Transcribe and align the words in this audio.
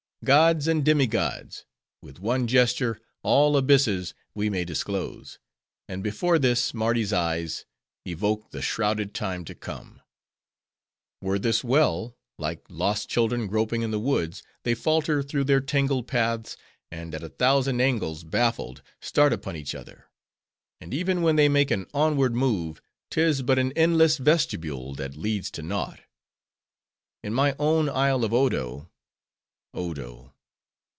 "Gods 0.23 0.67
and 0.67 0.85
demi 0.85 1.07
gods! 1.07 1.65
With 2.03 2.19
one 2.19 2.45
gesture 2.45 3.01
all 3.23 3.57
abysses 3.57 4.13
we 4.35 4.51
may 4.51 4.63
disclose; 4.63 5.39
and 5.89 6.03
before 6.03 6.37
this 6.37 6.75
Mardi's 6.75 7.11
eyes, 7.11 7.65
evoke 8.05 8.51
the 8.51 8.61
shrouded 8.61 9.15
time 9.15 9.43
to 9.45 9.55
come. 9.55 9.99
Were 11.23 11.39
this 11.39 11.63
well? 11.63 12.15
Like 12.37 12.63
lost 12.69 13.09
children 13.09 13.47
groping 13.47 13.81
in 13.81 13.89
the 13.89 13.99
woods, 13.99 14.43
they 14.61 14.75
falter 14.75 15.23
through 15.23 15.45
their 15.45 15.59
tangled 15.59 16.05
paths; 16.07 16.55
and 16.91 17.15
at 17.15 17.23
a 17.23 17.29
thousand 17.29 17.81
angles, 17.81 18.23
baffled, 18.23 18.83
start 19.01 19.33
upon 19.33 19.55
each 19.55 19.73
other. 19.73 20.05
And 20.79 20.93
even 20.93 21.23
when 21.23 21.35
they 21.35 21.49
make 21.49 21.71
an 21.71 21.87
onward 21.95 22.35
move, 22.35 22.79
'tis 23.09 23.41
but 23.41 23.57
an 23.57 23.71
endless 23.71 24.17
vestibule, 24.19 24.93
that 24.97 25.17
leads 25.17 25.49
to 25.49 25.63
naught. 25.63 25.99
In 27.23 27.33
my 27.33 27.55
own 27.57 27.89
isle 27.89 28.23
of 28.23 28.31
Odo—Odo! 28.31 30.33